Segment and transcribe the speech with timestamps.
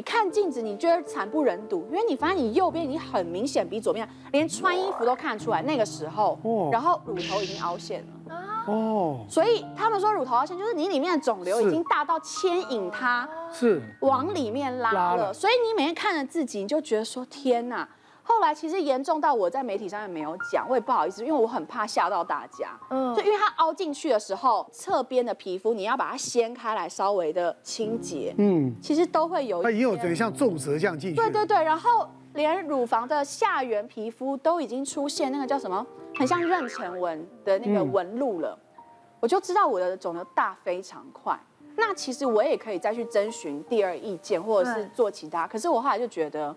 [0.00, 6.38] 你看镜子，你觉得惨不忍睹，因为你发现你右边已经很明显比左边，连穿衣服都看出来那个时候，
[6.72, 8.34] 然后乳头已经凹陷了。
[8.66, 17.86] 哦，所以他们说乳头凹陷就是你里面的肿瘤已经大到牵引它是往里面拉了，所以你每天看着自己，你就觉得说天哪。
[18.30, 22.78] 后来其实严重到我在媒体上面没有讲，我也不好意思，因为我很怕吓到大家。
[22.90, 28.32] 嗯，就因为它凹进去的时候，侧边的皮肤你要把它掀开来，稍微的清洁。
[28.38, 29.60] 嗯，其实都会有。
[29.60, 31.16] 它也有点像皱褶这样进去。
[31.16, 35.84] 对对对，然后连乳房的下缘皮肤都已经出现那个叫什么，
[36.16, 38.56] 很像妊娠纹的那个纹路了。
[38.76, 38.82] 嗯，
[39.18, 41.36] 我就知道我的肿瘤大非常快。
[41.76, 45.48] 那其实我也可以再去征询第二意见，或者是做其他。
[45.48, 46.54] 可是我后来就觉得。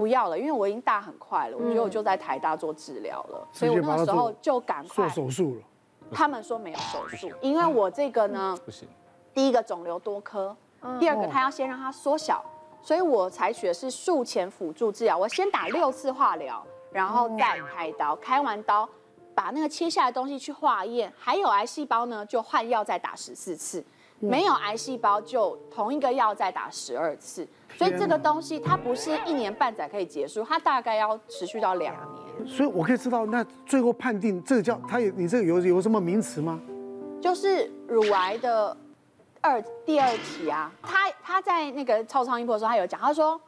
[0.00, 5.62] 不要了，因为我已经大很快了，我觉得我就在台大做治疗了，所以我那个时候就赶快做手术了。
[6.10, 8.88] 他们说没有手术，因为我这个呢，不行。
[9.34, 10.56] 第一个肿瘤多颗，
[10.98, 12.42] 第二个他要先让它缩小，
[12.80, 15.18] 所以我采取的是术前辅助治疗。
[15.18, 18.88] 我先打六次化疗，然后再开刀，开完刀
[19.34, 23.84] 把那个切下来的东西去化验，还有癌细胞呢，就换药再打十四次。
[24.20, 32.46] 没有癌细胞就同一个药再打十二次，所以这个东西它不是一年半载可以结束，它大概要持续到两年。
[32.46, 36.60] 所以我可以知道，那最后判定这个叫它有你这个有有什么名词吗？
[37.20, 38.76] 就是乳癌的
[39.40, 40.70] 二第二期啊。
[40.82, 43.40] 他他在那个超超音波的时候，他有讲，他说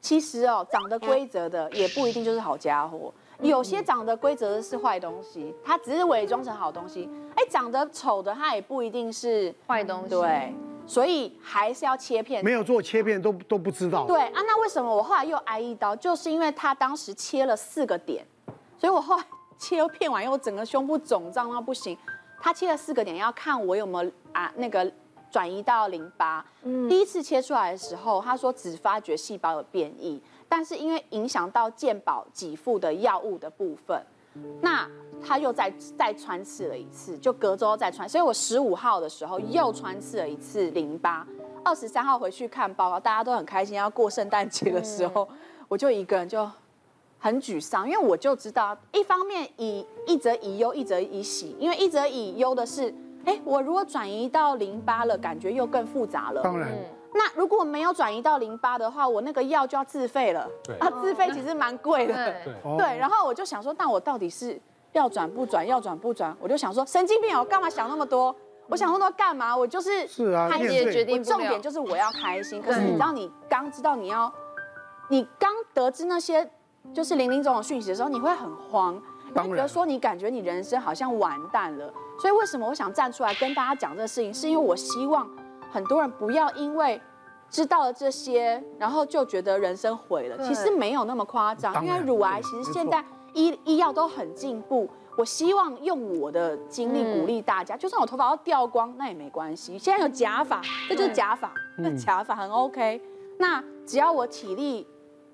[0.00, 3.12] 其实哦，长得规则的也不一定就是好家伙。
[3.40, 7.08] 有些长得规则的是坏东西，它只是伪装成好东西。
[7.48, 10.10] 哎，长得丑的，它也不一定是坏东西。
[10.10, 10.54] 对，
[10.86, 12.44] 所以还是要切片。
[12.44, 14.04] 没有做切片都都不知道。
[14.06, 15.96] 对啊，那为什么我后来又挨一刀？
[15.96, 18.22] 就是因为他当时切了四个点，
[18.76, 19.24] 所以我后来
[19.58, 21.96] 切片完以后，整个胸部肿胀到不行。
[22.38, 24.92] 他切了四个点，要看我有没有啊那个
[25.30, 26.44] 转移到淋巴。
[26.64, 26.86] 嗯。
[26.86, 30.20] 第一次切出来的时候，他说只发觉细胞有变异。
[30.50, 34.00] 但是因为影响到健保给付的药物的部分，
[34.60, 34.88] 那
[35.20, 38.08] 他又再再穿刺了一次，就隔周再穿。
[38.08, 41.26] 所以我十五号的时候又穿刺了一次淋巴，
[41.64, 43.76] 二十三号回去看报告，大家都很开心。
[43.76, 45.28] 要过圣诞节的时候，
[45.68, 46.48] 我就一个人就
[47.18, 51.56] 很沮丧，因为我就知道，一方面以一则以忧，一则以喜。
[51.58, 52.94] 因为一则以忧的是，
[53.24, 56.42] 哎，我如果转移到淋巴了，感觉又更复杂了。
[56.42, 56.70] 当然。
[57.18, 60.48] 那如果没有转移到淋巴的话，我那个药就要自费了。
[60.62, 62.14] 对啊，自费其实蛮贵的。
[62.14, 62.96] 对对。
[62.96, 64.56] 然后我就想说，那我到底是
[64.92, 65.66] 要转不转？
[65.66, 66.36] 要转不转？
[66.40, 68.32] 我就想说，神经病哦，我干嘛想那么多？
[68.68, 69.56] 我想那么多干嘛？
[69.56, 71.24] 我就是是啊，他也决定。
[71.24, 72.62] 重点就是我要开心。
[72.62, 74.32] 可是你知道，你刚知道你要，
[75.08, 76.48] 你刚得知那些
[76.94, 78.94] 就是林林总总讯息的时候，你会很慌。
[79.34, 81.92] 你会觉得说，你感觉你人生好像完蛋了。
[82.20, 84.32] 所以为什么我想站出来跟大家讲这个事情？
[84.32, 85.28] 是因为我希望
[85.70, 87.00] 很多人不要因为。
[87.50, 90.36] 知道了这些，然后就觉得人生毁了。
[90.46, 93.02] 其实没有那么夸张，因为乳癌其实现在
[93.32, 94.86] 医医药都很进步。
[95.16, 99.78] 我希望用我的经历鼓励大家，就算我头发要掉光，那也没关系。
[99.78, 103.00] 现在有假发，这就是假发，那假发很 OK。
[103.38, 104.86] 那只要我体力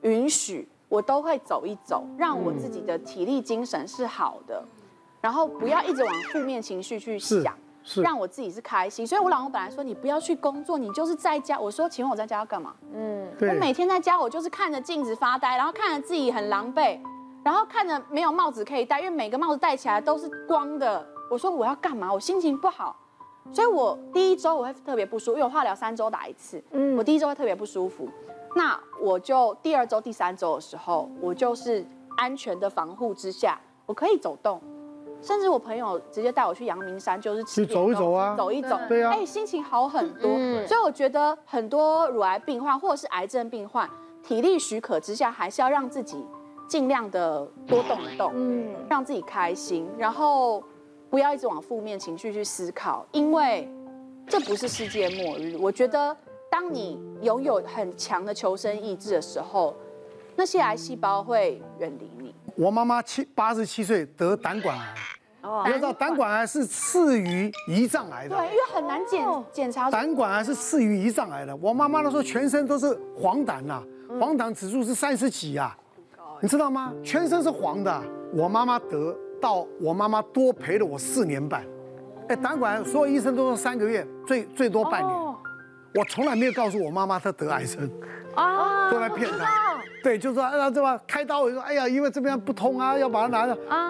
[0.03, 4.65] 允许，我都会走一走，让我自己的体力精神是好的，
[5.21, 7.59] 然后不要一直往负面情绪去想。
[7.85, 11.61] 是让我自己是开心，所以我老公本来说，你不要去工作，你就是在家。
[11.61, 12.75] 我说，请问我在家要干嘛？
[12.95, 16.99] 嗯，我每天在家，我就是看着镜子发呆，然后看着自己很狼狈，
[17.45, 21.07] 然后看着没有帽子可以戴，因为每个帽子戴起来都是光的。
[21.31, 22.11] 我说我要干嘛？
[22.11, 22.97] 我心情不好，
[23.53, 28.09] 所以我第一周我会特别不舒服，因为我化疗三周打一次，嗯，我第一周会特别不舒服。
[28.57, 31.85] 那我就第二周、第三周的时候，我就是
[32.17, 34.59] 安全的防护之下，我可以走动。
[35.25, 40.31] 甚至我朋友直接带我去阳明山，就是去走一走啊，走一走，对啊，哎，心情好很多。
[40.67, 43.89] 所以我觉得很多乳癌病患或者是癌症病患，
[44.23, 46.23] 体力许可之下，还是要让自己
[46.69, 50.63] 尽量的多动一动，嗯，让自己开心，然后
[51.09, 53.67] 不要一直往负面情绪去思考，因为
[54.29, 55.57] 这不是世界末日。
[55.59, 56.15] 我觉得
[56.51, 59.75] 当你拥有很强的求生意志的时候，
[60.37, 62.35] 那些癌细胞会远离你。
[62.57, 64.95] 我妈妈七八十七岁得胆管癌。
[65.67, 68.37] 你要知道，胆管癌是次于胰脏癌的。
[68.37, 69.91] 对，因为很难检检查。
[69.91, 71.55] 胆管癌是次于胰脏癌的。
[71.57, 73.83] 我妈妈那时候全身都是黄疸呐，
[74.19, 75.77] 黄疸指数是三十几啊，
[76.41, 76.93] 你知道吗？
[77.05, 78.03] 全身是黄的。
[78.33, 81.65] 我妈妈得到，我妈妈多陪了我四年半。
[82.29, 85.15] 哎，胆管癌所有医生都说三个月，最最多半年。
[85.95, 87.89] 我从来没有告诉我妈妈她得癌症，
[88.35, 89.74] 啊，都来骗她。
[90.05, 91.01] 对，就是说，哎呀，这吧？
[91.07, 93.59] 开刀我就说，哎呀，因为这边不通啊，要把它拿着。
[93.71, 93.89] 啊，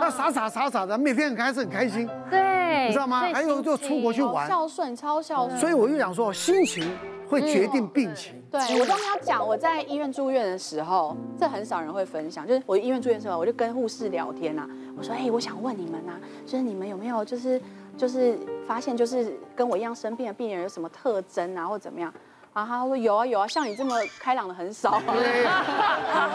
[0.00, 2.08] 那傻傻傻傻的，每天很开心很开心。
[2.30, 3.22] 对，你知道吗？
[3.34, 4.46] 还有就出国去玩。
[4.46, 5.58] 孝顺，超孝顺。
[5.58, 6.88] 所以我就想说，心情
[7.28, 8.32] 会决定病情。
[8.36, 12.46] 嗯、对，我刚刚讲，我在医院住院的时候，这很少人会分享。
[12.46, 16.14] 就是我医院住院的时候，我就跟护士聊天啊，我说：“哎，我想问你们啊，
[16.46, 17.60] 就是你们有没有就是
[17.96, 22.14] 就是发现就是跟我一样生病的病人有什么特征啊，或怎么样？”
[22.56, 25.62] 然后他说：“有啊有啊，像你这么开朗的很少。”对啊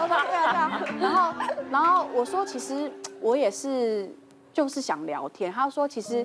[0.08, 0.82] 对啊。
[1.00, 1.34] 然后
[1.72, 4.08] 然后我说：“其实我也是，
[4.54, 6.24] 就是想聊天。”他说：“其实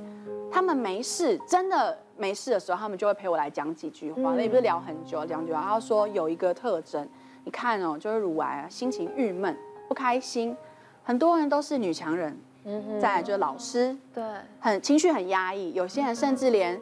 [0.53, 5.61] 他们没事，真的。”没事的时候，他们就会陪我来讲几句话，那也不是聊很久，讲几句话。
[5.61, 7.07] 他说有一个特征，
[7.45, 9.55] 你看哦，就是乳癌啊，心情郁闷、
[9.87, 10.57] 不开心，
[11.05, 12.35] 很多人都是女强人，
[12.65, 14.25] 嗯，再来就是老师，对，
[14.59, 16.81] 很情绪很压抑，有些人甚至连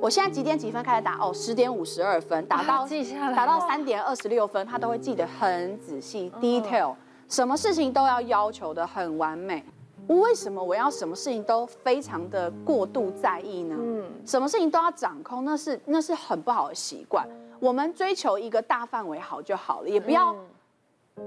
[0.00, 2.86] 我现在几点几分开始打哦，十点五十二分打到
[3.34, 6.94] 打到三点二十六分，他都会记得很仔细，detail，
[7.28, 9.62] 什么事情都要要求的很完美。
[10.06, 13.76] 为什么我要什么事情都非常的过度在意呢？
[13.78, 17.28] 嗯，什么事情都要掌控，那是那是很不好的习惯。
[17.60, 20.34] 我们追求一个大范围好就好了，也不要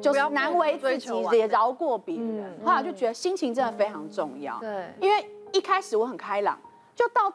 [0.01, 2.59] 就是难为自己，也饶过别人。
[2.65, 4.57] 后来就觉得心情真的非常重要。
[4.59, 6.59] 对，因为一开始我很开朗，
[6.95, 7.31] 就到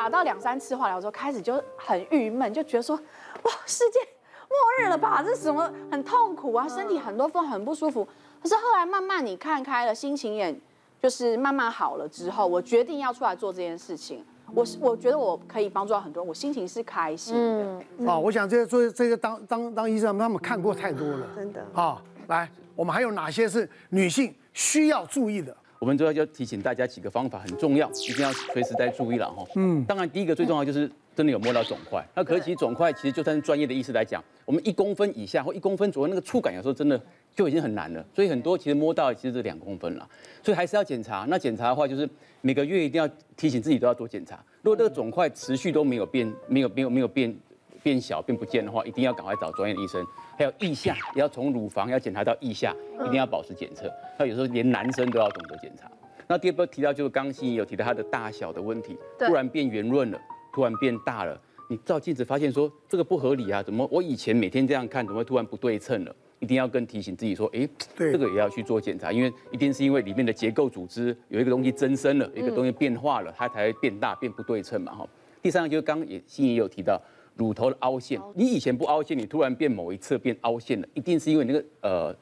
[0.00, 4.00] 打到两三次化疗之后，开始就很郁闷，就觉得说哇，世界
[4.48, 5.22] 末日了吧？
[5.22, 8.08] 这是什么很痛苦啊，身体很多分很不舒服。
[8.42, 10.58] 可是后来慢慢你看开了，心情也
[11.02, 14.24] 就是慢慢好了之后，我决定要出来做这件事情。
[14.54, 17.84] 我是我觉得我可以帮助到很多人，我心情是开心的。
[17.98, 21.62] 嗯，啊，我想这些做这些当当当医生，他们看过太多了，真的。
[21.74, 25.54] 啊，来，我们还有哪些是女性需要注意的？
[25.80, 29.42] 我们主要就提醒大家几个方法很重要，一定要随时在注意了哈。
[29.56, 32.06] 嗯，当然第一个最重要就是真的有摸到肿块。
[32.14, 37.00] 那可是其实肿块其实就算是专业的医师来讲，我们一公分以下或一公分左右那个触感有时候真的。
[37.32, 40.06] 就已经很难了，所以很多其实摸到其实是两公分了，
[40.42, 41.26] 所以还是要检查。
[41.28, 42.06] 那检查的话，就是
[42.40, 44.44] 每个月一定要提醒自己都要多检查。
[44.62, 47.34] 如果这个肿块持续都没有变，没有没有没有变
[47.82, 50.04] 变小变不见的话，一定要赶快找专业的医生。
[50.38, 53.92] 还有腋下也要从乳房要检查到腋下，一定要保持检测。
[54.18, 55.90] 那有时候连男生都要懂得检查。
[56.26, 60.20] 那第二个提到就是刚心怡有提到它的大小的问题，突然变圆润了，
[60.52, 66.14] 突然变大了，你照镜子发现说这个不合理啊，怎么我以前每天这样看，怎么会突然不对称了？
[66.38, 75.06] 一定要跟提醒自己说，哎，这个也要去做检查，因为一定是因为里面的结构组织有一个东西增生了，有一个东西变化了，它才会变大变不对称嘛哈。
[75.42, 76.98] 第三个就是刚刚也心怡也有提到
[77.34, 82.14] 乳头的凹陷，你以前不凹陷，你突然变某一侧变凹陷了，一定是因为那个呃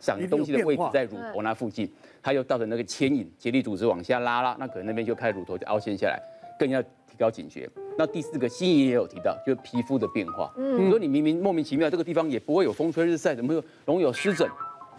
[0.00, 1.90] 长东西的位置在乳头那附近，
[2.22, 6.20] 它又造成那个牵引结缔组织往下拉拉，那可能那边就开始乳头就凹陷下来，
[6.58, 7.68] 更要提高警觉。
[7.96, 10.52] 那第四个，心怡也有提到，就是皮肤的变化。
[10.56, 14.48] 嗯，你说你明明莫名其妙这个地方也不会有风吹日晒，怎么会有容易有湿疹、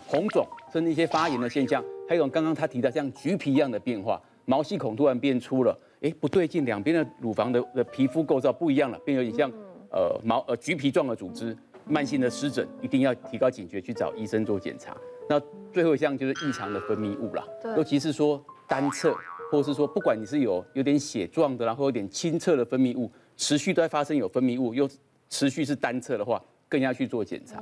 [0.08, 1.84] 红肿，甚至一些发炎的现象？
[2.08, 9.52] 还有刚刚他提到像橘皮一样的变化，毛细孔突然变粗了，哎，不对劲，两边的乳房的的皮肤构造不一样了，变有点像
[9.92, 11.56] 呃毛呃橘皮状的组织，
[11.88, 14.96] 慢性的湿疹，一定要提高警觉去找医生做检查。
[15.30, 15.42] 那
[15.74, 17.44] 最后一项就是异常的分泌物了，
[17.78, 19.16] 尤其是说单侧。
[19.52, 24.90] 或是说，不管你是有有点血状的，然后有点清澈的分泌物，持续都在发生有分泌物，又
[25.30, 27.62] 持续是单侧的话，更要去做检查。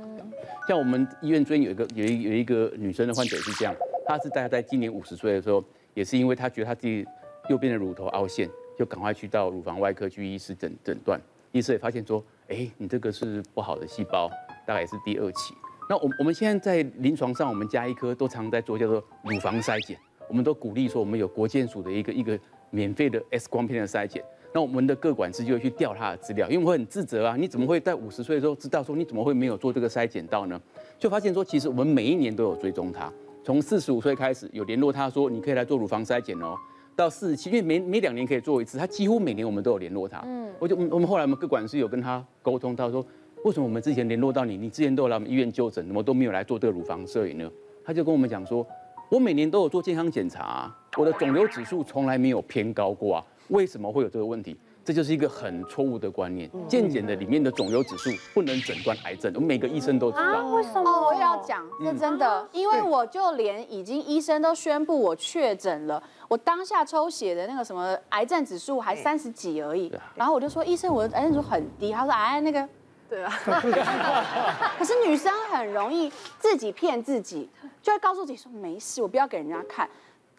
[0.66, 3.74] 像我们医院最近有一个有一有一个女生的患者是这样，
[4.06, 7.06] 她是大概在今年五十岁的时候，也是因为她觉得她自己
[7.48, 8.48] 右边的乳头凹陷，
[8.78, 11.20] 就赶快去到乳房外科去医师诊诊断，
[11.52, 14.30] 医师也发现说，哎，你这个是不好的细胞，
[14.66, 15.54] 大概也是第二期。
[15.88, 19.98] 那我我们现在在临床上，我们家医科都常在做叫做乳房筛检。
[20.26, 22.38] 我们都鼓励说，我们有国健署的一个一个
[22.70, 30.58] 免费的 X 光片的筛检，那我们的各管师就会去调他的资料，因为我很自责啊，你怎么会在五十岁的时候知道说你怎么会没有做这个筛检到呢？
[30.98, 33.12] 就发现说，其实我们每一年都有追踪他，
[33.44, 36.56] 从四十五岁开始有联络他说你可以来做乳房筛检哦，
[36.96, 40.22] 到四十七，因为每每两年可以做一次，他几乎每年我们都有联络他。
[40.26, 43.04] 嗯，我就我们后来我们各管事有跟他沟通他说，
[43.44, 47.50] 为什么我们之前联络到你，你之前都有来我们医院就诊，怎么都没有来做这个乳房摄影呢？
[47.84, 48.66] 他就跟我们讲说。
[49.10, 54.56] 我每年都有做健康检查啊，我的肿瘤指数从来没有偏高过啊，为什么会有这个问题？
[54.84, 56.50] 这就是一个很错误的观念。
[56.68, 60.22] 健检的里面的肿瘤指数不能诊断癌症，我们每个医生都知道。
[60.22, 60.90] 啊，为什么？
[60.90, 72.68] 哦，我也要讲，这真的，因为我就连已经医生都宣布我确诊了，我当下抽血的那个什么癌症指数还三十几而已，然后我就说医生，我的癌症指数很低，他说哎那个。
[73.06, 73.30] 对啊，
[74.78, 77.48] 可是女生很容易自己骗自己，
[77.82, 79.88] 就会告诉自己说没事，我不要给人家看。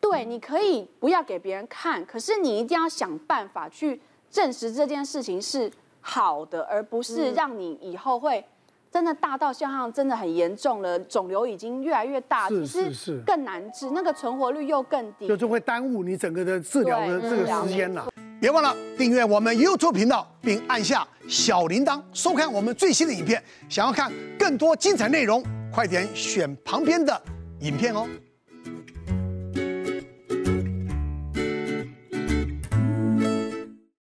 [0.01, 4.01] 对，你可以不要给别人看，可是你一定要想办法去
[4.35, 8.43] 证实这件事情是好的，而不是让你以后会
[8.91, 18.05] 真的大到像真的很严重了，肿瘤已经越来越大，是是是更难治，那个存活率又更低，就就会耽误你整个的治疗的这个时间了。
[18.41, 23.41] 别忘了订阅我们 YouTube 频道，并按下小铃铛，收看我们最新的影片。
[23.69, 25.41] 想要看更多精彩内容，
[25.73, 27.21] 快点选旁边的
[27.61, 28.05] 影片哦。